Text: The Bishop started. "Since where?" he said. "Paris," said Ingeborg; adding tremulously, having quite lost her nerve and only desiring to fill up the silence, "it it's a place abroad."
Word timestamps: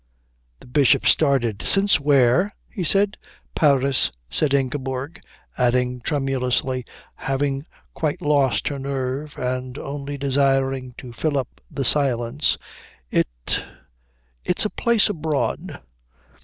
The 0.61 0.65
Bishop 0.65 1.05
started. 1.05 1.61
"Since 1.61 1.99
where?" 1.99 2.55
he 2.73 2.83
said. 2.83 3.17
"Paris," 3.55 4.11
said 4.31 4.51
Ingeborg; 4.51 5.21
adding 5.59 5.99
tremulously, 6.01 6.85
having 7.17 7.67
quite 7.93 8.19
lost 8.19 8.69
her 8.69 8.79
nerve 8.79 9.37
and 9.37 9.77
only 9.77 10.17
desiring 10.17 10.95
to 10.97 11.13
fill 11.13 11.37
up 11.37 11.61
the 11.69 11.85
silence, 11.85 12.57
"it 13.11 13.27
it's 14.43 14.65
a 14.65 14.71
place 14.71 15.07
abroad." 15.07 15.79